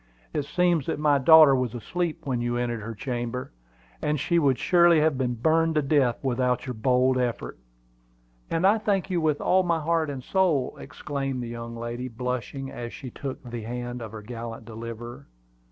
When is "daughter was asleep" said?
1.19-2.21